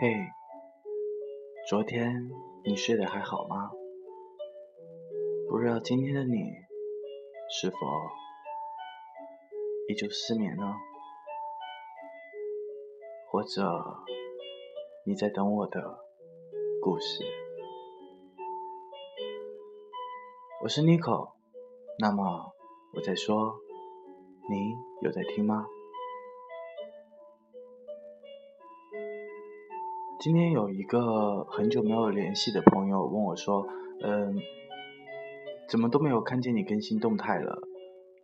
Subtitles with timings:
[0.00, 0.14] 嘿，
[1.68, 2.30] 昨天
[2.64, 3.72] 你睡得还好吗？
[5.50, 6.36] 不知道今天的你
[7.50, 7.76] 是否
[9.88, 10.72] 依旧失眠呢？
[13.32, 13.60] 或者
[15.04, 15.98] 你在等我的
[16.80, 17.24] 故事？
[20.62, 21.32] 我是 Nico，
[21.98, 22.52] 那么
[22.94, 23.56] 我在说，
[24.48, 25.66] 你有在听吗？
[30.20, 33.68] 今天有一个很久没有联系的朋友问我说
[34.02, 34.36] ：“嗯，
[35.68, 37.56] 怎么都没有看见你更新动态了？”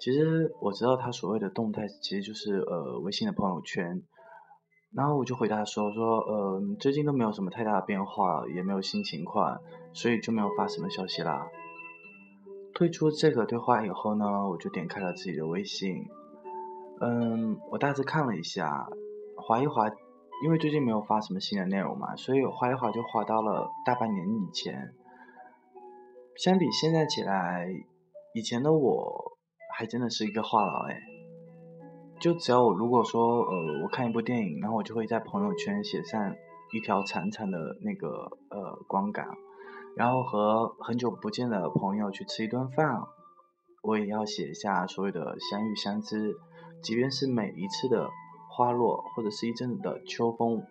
[0.00, 4.02] 其实我知道他所谓的动态其实就是呃微信的朋友圈，
[4.92, 9.60] 然后我就回答说：“说呃最近都没有什么太大的变化，也没有新情况，
[9.92, 11.46] 所以就没有发什么消息啦。”
[12.74, 16.08] 退出这个对话以后呢，我就点开了自己的微信，
[17.00, 18.88] 嗯，我大致看了一下，
[19.36, 19.88] 划一划。
[20.42, 24.92] 因为最近没有发什么新的内容嘛，所以划一划就划到了大半年以前。
[26.36, 27.68] 相比现在起来，
[28.34, 29.38] 以前的我
[29.76, 31.00] 还真的是一个话痨哎。
[32.20, 36.34] 就只要我如果说呃我看一部电影，然后我就会在朋友圈写上
[36.72, 38.08] 一条长长的那个
[38.50, 39.26] 呃观感，
[39.96, 43.00] 然后和很久不见的朋友去吃一顿饭，
[43.82, 46.34] 我也要写下所有的相遇相知，
[46.82, 48.10] 即便是每一次的。
[48.56, 50.62] 花落，或者是一阵子的秋风，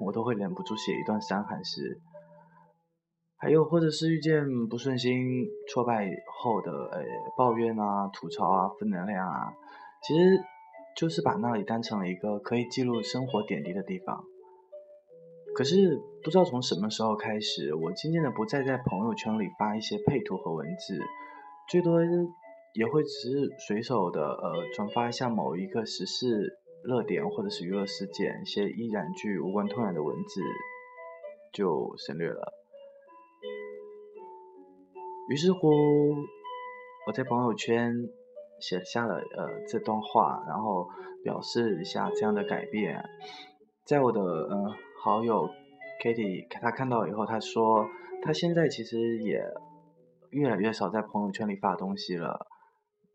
[0.00, 1.98] 我都会忍不住写一段伤寒诗。
[3.38, 6.08] 还有，或者是遇见不顺心、挫败
[6.42, 7.02] 后的呃
[7.36, 9.50] 抱怨啊、吐槽啊、负能量啊，
[10.06, 10.40] 其实
[10.94, 14.22] 就是把那里当成了一个可以记录生活点滴的地方。
[15.56, 21.00] 可是不知道从什么时候开始，我渐渐的不再在朋友圈里发一些配图和文字，
[21.68, 21.98] 最多
[22.74, 26.58] 也会只是随手的呃转发一下某一个时事。
[26.84, 30.42] 热点或者是娱乐事件，一些一两句无关痛痒的文字
[31.52, 32.52] 就省略了。
[35.28, 35.70] 于是乎，
[37.06, 37.94] 我在朋友圈
[38.60, 40.88] 写下了呃这段话，然后
[41.22, 43.04] 表示一下这样的改变。
[43.84, 45.48] 在我的呃好友
[46.02, 47.88] Kitty，他看到以后，他说
[48.22, 49.44] 他现在其实也
[50.30, 52.48] 越来越少在朋友圈里发东西了。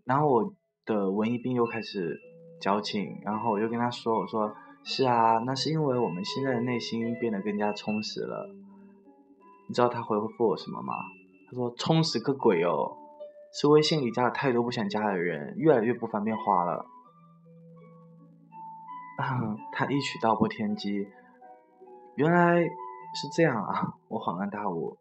[0.05, 0.53] 然后我
[0.85, 2.17] 的文艺病又开始。
[2.59, 8.49] 矫情，然后我就跟他说：“我说是啊，那是因为我们现在的内心变得更加充实了。”
[9.67, 10.93] 你知道他回复我什么吗？
[11.49, 12.97] 他说：“充实个鬼哦，
[13.53, 16.85] 是微信里加了太多不想加的人，越来越不方便花了。
[19.73, 21.07] ”他一曲道破天机，
[22.15, 23.93] 原来是这样啊！
[24.07, 24.97] 我恍然大悟，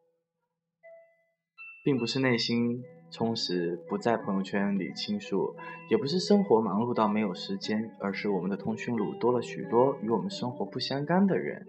[1.84, 2.82] 并不是内心。
[3.10, 5.54] 充实不在朋友圈里倾诉，
[5.88, 11.66] 也不是生活忙碌到没有时间，而是我们的通讯录多了许多与我们生活不相干的人，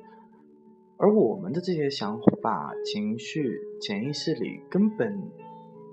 [0.98, 5.22] 而我们的这些想法、情绪，潜意识里根本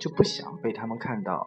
[0.00, 1.46] 就不想被他们看到。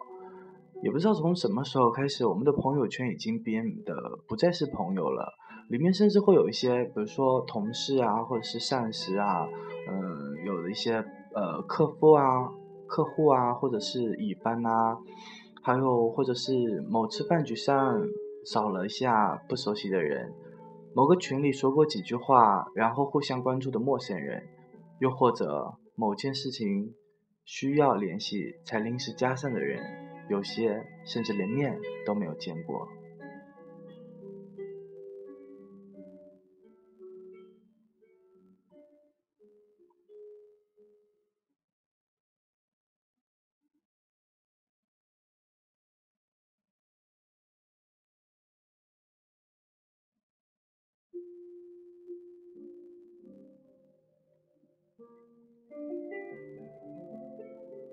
[0.80, 5.34] 也不知道从什么时候开始，我们的朋友圈已经变得不再是朋友了，
[5.68, 9.48] 里面甚至会有一些，比如说同事啊，或者是上司啊，
[9.90, 11.04] 嗯，有的一些
[11.34, 12.48] 呃客户啊。
[12.88, 14.98] 客户啊，或者是乙方啊，
[15.62, 18.02] 还有或者是某次饭局上
[18.44, 20.32] 少了一下不熟悉的人，
[20.94, 24.42] 某个群里说过几句话，然后互相关注的陌生人，
[24.98, 26.94] 又或者某件事情
[27.44, 29.84] 需要联系才临时加上的人，
[30.28, 32.88] 有些甚至连面都没有见过。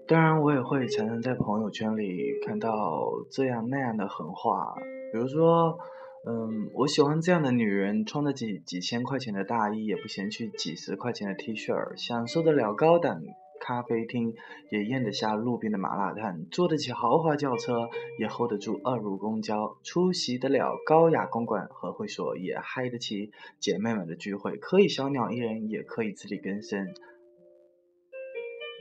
[0.08, 4.76] 当然，我也会常常在朋友圈里看到这样那样的狠话，
[5.12, 5.80] 比如说，
[6.28, 13.20] 嗯，我喜欢这样的女人，穿得几几千块钱的大衣，也不嫌弃几十块钱的 T 恤，享受得了高档
[13.60, 14.36] 咖啡厅，
[14.70, 26.94] 也咽得下路边的麻辣烫，坐得起豪华轿车，也 hold 得住二路公交，出席得了高雅公馆和会所，也嗨得起姐妹们的聚会，可以小鸟依人，也可以自力更生。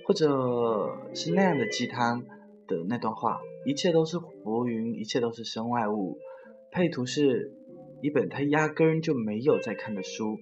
[0.06, 2.22] 或者是那样的鸡汤
[2.66, 6.18] 的那段话，一切都是浮云，一切都是身外物。
[6.70, 7.52] 配图是
[8.02, 10.38] 一本他压根就没有在看的书，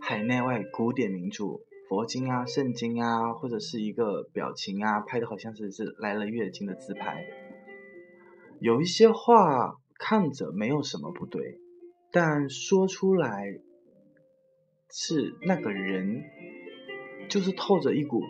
[0.00, 7.24] 海内外古典名著，佛经啊、圣经啊，或者是一个表情啊，拍的好像是是来了月经的自拍。
[8.60, 11.58] 有一些话看着没有什么不对，
[12.10, 13.60] 但说出来
[14.90, 16.24] 是那个人，
[17.28, 18.22] 就是透着一股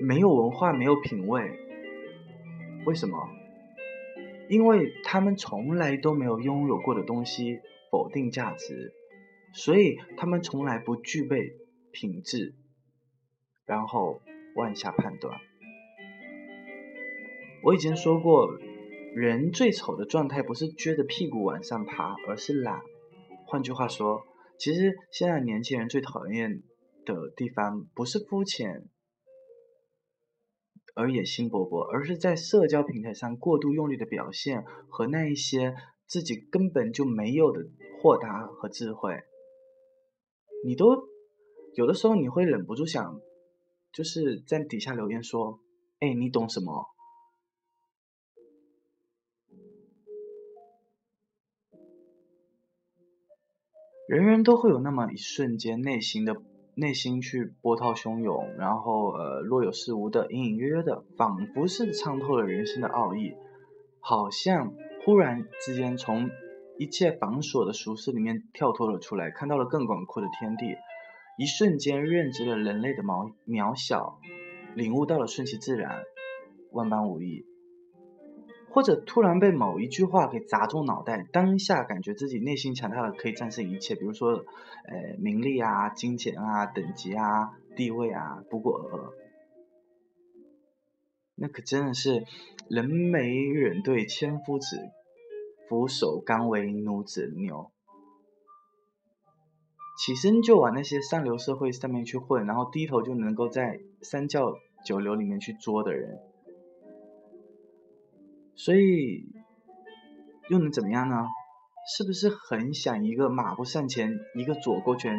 [0.00, 1.58] 没有文化、没有品味。
[2.86, 3.28] 为什么？
[4.48, 7.58] 因为他们从来都没有拥有过的东西，
[7.90, 8.92] 否定价值，
[9.52, 11.56] 所以他们从来不具备
[11.90, 12.54] 品质，
[13.64, 14.20] 然后
[14.54, 15.40] 妄下判断。
[17.64, 18.56] 我以前说过，
[19.16, 22.82] 人最丑的状态不是撅着屁股往上爬，而是懒。
[23.46, 24.24] 换句话说，
[24.58, 26.62] 其实现在年轻人最讨厌
[27.04, 28.84] 的地方，不是肤浅
[30.96, 35.76] 而野心勃勃，而是在社交平台上过度用力的表现和那一些
[36.06, 37.66] 自己根本就没有的
[38.00, 39.12] 豁达和智慧。
[40.64, 41.06] 你都
[41.74, 43.20] 有的时候你会忍不住想，
[43.92, 45.60] 就是在底下留言说
[46.00, 46.86] ：“哎，你懂什么？”
[54.08, 56.42] 人人都会有那么一瞬间，内心的
[56.78, 63.32] 内心去波涛汹涌，然后呃若有似无的、隐隐约约的，仿佛是参透了人生的奥义，
[63.98, 66.28] 好像忽然之间从
[66.78, 70.66] 一切繁琐的俗世里面跳脱了出来，看到了更广阔的天地，
[71.38, 74.18] 一瞬间认知了人类的渺渺小，
[74.74, 76.02] 领悟到了顺其自然，
[76.72, 77.46] 万般无益。
[78.76, 84.44] 或者突然被某一句话给砸中脑袋，当下感觉自己内心强大的可以战胜一切，比如说，
[84.84, 89.12] 呃，名利啊、金钱啊、等级啊、地位啊，不过尔尔。
[91.36, 92.26] 那可真的是
[92.68, 94.76] 人美人对千夫指，
[95.66, 97.70] 俯首甘为孺子牛。
[99.98, 106.20] 起身就往那些上流社会上面去混，然后低头就能够在三教九流里面去作的人。
[108.56, 109.24] 所以
[110.48, 111.28] 又能怎么样呢？
[111.88, 115.16] 是不是很想一个马步上前，一个左勾拳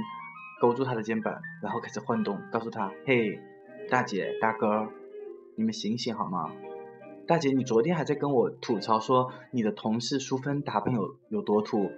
[0.60, 3.40] 勾住他的肩膀，然后开始晃动，告诉他：“嘿，
[3.90, 4.90] 大姐大哥，
[5.56, 6.52] 你们醒醒好吗？
[7.26, 11.90] 大姐，你昨天还在跟我吐槽说你的同事淑芬打扮有有多土，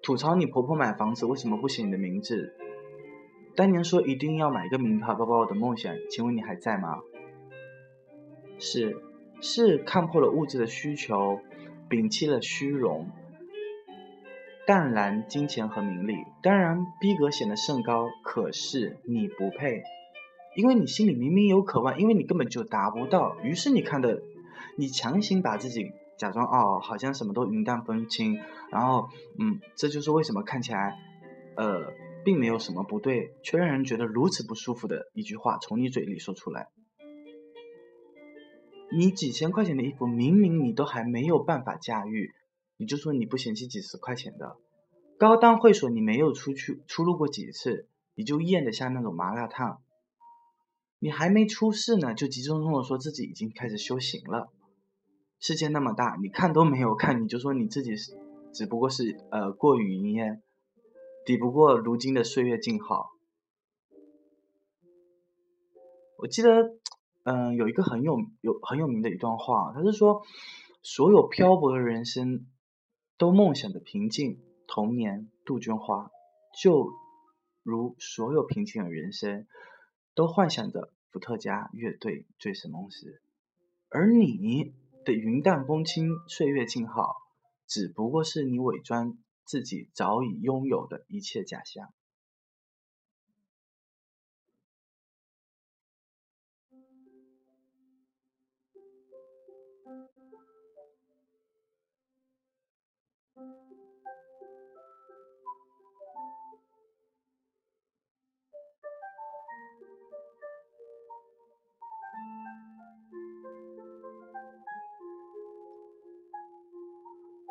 [0.00, 2.54] 吐槽你婆婆买房子为什么不写你的名字？
[3.56, 7.00] 当年说一定要买一个名牌包包的梦想，请问你还在吗？
[8.60, 8.96] 是。”
[9.46, 11.38] 是看破了物质的需求，
[11.90, 13.10] 摒弃了虚荣，
[14.66, 16.16] 淡然金钱和名利。
[16.42, 19.82] 当然，逼格显得甚高，可是你不配，
[20.56, 23.36] 因为你心里明明有渴望，因为你根本就达不到。
[23.42, 24.22] 于是你看的，
[24.78, 30.98] 你强行把自己假装哦，好像什么都云淡风轻，然后嗯，这就是为什么看起来
[31.56, 31.92] 呃，
[32.24, 36.68] 并没有什么不对，却让人觉得如此不舒服的一句话从你嘴里说出来。
[38.96, 42.32] 你几千块钱的衣服，明明你都还没有办法驾驭，
[42.76, 44.56] 你就说你不嫌弃几十块钱的
[45.18, 49.82] 高档会所，你没有出去出入过几次，你就咽得下那种麻辣烫。
[50.98, 54.52] 你还没出事呢，就急匆匆的说自己已经开始修行了。
[55.38, 57.92] 世界那么大，你看都没有看，你就说你自己
[58.52, 60.42] 只不过是呃过于云烟，
[61.26, 63.10] 抵不过如今的岁月静好。
[66.18, 66.78] 我记得。
[67.24, 70.22] 嗯，有一个很有有很有名的一段话，他是说，
[70.82, 72.46] 所有漂泊的人生，
[73.16, 76.10] 都梦想着平静童年杜鹃花，
[76.60, 76.92] 就
[77.62, 79.46] 如所有平静的人生，
[80.14, 83.22] 都幻想着伏特加乐队醉生梦死，
[83.88, 84.74] 而你
[85.06, 87.16] 的云淡风轻岁月静好，
[87.66, 91.88] 只不过是你伪装自己早已拥有的一切假象。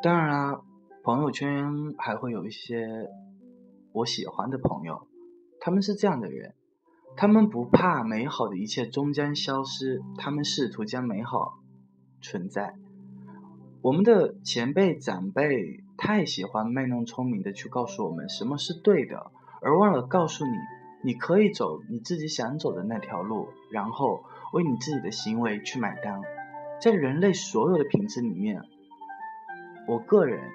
[0.04, 0.60] 当然啦，
[1.02, 3.08] 朋友圈还会有一些
[3.92, 5.08] 我喜欢的朋友，
[5.60, 6.52] 他们是这样的人，
[7.16, 11.54] 他们不怕美好的一切终将消失，他们试图将美好
[12.20, 12.74] 存在。
[13.80, 19.32] 我们的前辈长辈太喜欢卖弄聪明的去告诉我们什么是对的，
[19.62, 20.52] 而忘了告诉你，
[21.02, 26.20] 你可以走你自己想走的那条路，然后为你自己的行为去买单。
[26.78, 28.60] 在人类所有的品质里面。
[29.86, 30.50] 我个人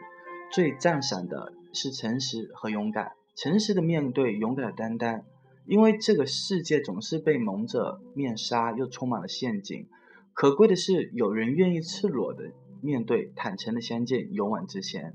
[0.51, 5.21] 最赞赏的是诚实和勇敢，诚实的面对，勇敢的担当。
[5.65, 9.88] 因为这个世界总是被蒙着面纱，又充满了陷阱。
[10.33, 15.13] 可贵的是，有人愿意赤裸的面对，坦诚的相见，勇往直前。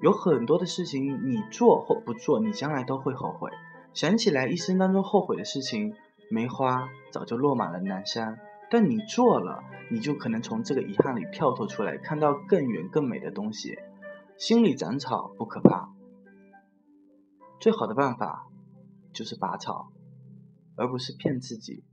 [0.00, 3.50] 有很多的事情你做或不做，你将来都会后悔。
[3.92, 5.94] 想起来一生当中后悔的事情，
[6.30, 8.38] 梅花早就落满了南山。
[8.70, 13.78] 但你做了，你就可能从这个遗憾里跳脱出来，看到更远更美的东西。
[14.36, 15.88] 心里长草不可怕，
[17.60, 18.48] 最好的办法
[19.12, 19.92] 就是拔草，
[20.76, 21.84] 而不是骗自己。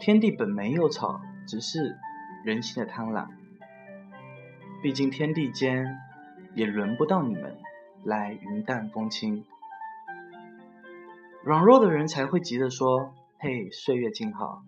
[0.00, 1.96] 天地本没有草，只是
[2.44, 3.26] 人心的贪婪。
[4.80, 5.84] 毕竟天地间
[6.54, 7.58] 也轮不到你们
[8.04, 9.44] 来云淡风轻。
[11.42, 14.62] 软弱的人才会急着说：“嘿，岁月静好。”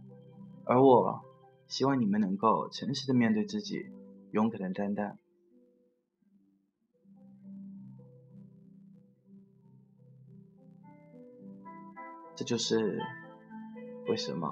[0.71, 1.25] 而我
[1.67, 3.91] 希望你们能够诚实的面对自己，
[4.31, 5.19] 勇敢的担当。
[12.37, 13.03] 这就是
[14.07, 14.49] 为什么。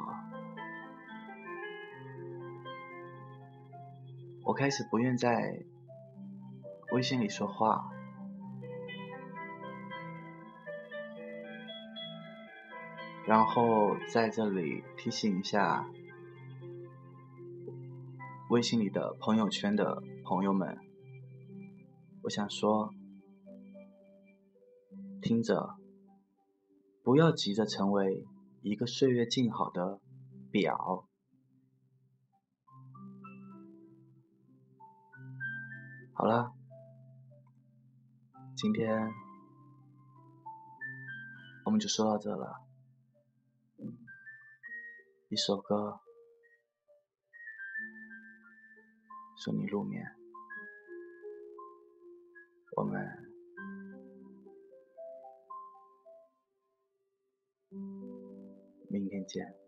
[4.43, 5.63] 我开始不愿在
[6.91, 7.93] 微信里说话，
[13.25, 15.89] 然后在这里提醒一下
[18.51, 20.79] 微信里的朋友圈的朋友们，
[22.23, 22.95] 我想说，
[25.21, 25.77] 听着，
[27.03, 28.27] 不要急着成为
[28.63, 30.01] 一个岁月静好的
[30.51, 31.07] 表。
[36.15, 36.51] 好了，
[38.57, 39.11] 今天
[41.67, 42.65] 我们就说到这了。
[45.29, 46.01] 一首歌，
[49.39, 50.05] 送你露面。
[52.77, 53.01] 我们
[58.91, 59.68] 明天见。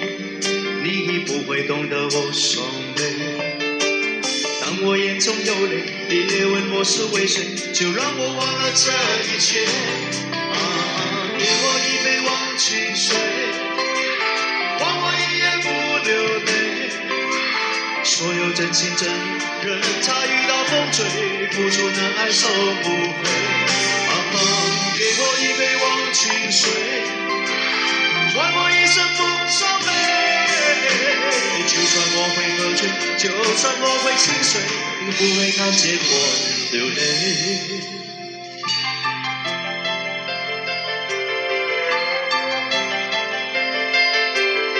[0.83, 2.63] 你不会懂得我伤
[2.95, 3.03] 悲。
[4.61, 8.91] 当我眼中有泪，别问我是为谁，就让我忘了这
[9.29, 9.63] 一切。
[10.33, 10.57] 啊，
[11.37, 13.15] 给我一杯忘情水，
[14.79, 15.67] 换我一夜不
[16.09, 16.09] 流
[16.47, 16.49] 泪。
[18.03, 21.05] 所有真心真人，他遇到风吹，
[21.51, 22.47] 付出的爱收
[22.81, 22.95] 不回。
[24.09, 24.09] 啊，
[24.97, 26.71] 给我一杯忘情水，
[28.33, 29.80] 换我一生不伤。
[31.91, 34.61] 就算我会喝醉，就算我会心碎，
[34.97, 36.11] 并不会看见我
[36.71, 38.10] 流泪。